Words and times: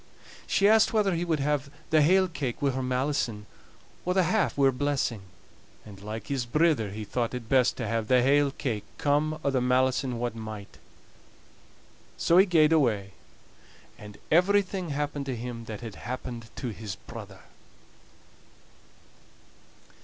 She 0.47 0.67
asked 0.67 0.93
whether 0.93 1.13
he 1.13 1.23
would 1.23 1.41
have 1.41 1.69
the 1.91 2.01
hale 2.01 2.27
cake 2.27 2.59
wi' 2.59 2.71
her 2.71 2.81
malison, 2.81 3.45
or 4.03 4.15
the 4.15 4.23
half 4.23 4.57
wi' 4.57 4.65
her 4.65 4.71
blessing; 4.71 5.21
and, 5.85 6.01
like 6.01 6.25
his 6.25 6.43
brither, 6.47 6.89
he 6.89 7.05
thought 7.05 7.35
it 7.35 7.47
best 7.47 7.77
to 7.77 7.85
have 7.87 8.07
the 8.07 8.23
hale 8.23 8.49
cake, 8.49 8.83
come 8.97 9.39
o' 9.43 9.51
the 9.51 9.61
malison 9.61 10.17
what 10.17 10.33
might. 10.35 10.79
So 12.17 12.39
he 12.39 12.47
gaed 12.47 12.73
away; 12.73 13.11
and 13.95 14.17
everything 14.31 14.89
happened 14.89 15.27
to 15.27 15.35
him 15.35 15.65
that 15.65 15.81
had 15.81 15.93
happened 15.93 16.49
to 16.55 16.69
his 16.69 16.95
brother! 16.95 17.41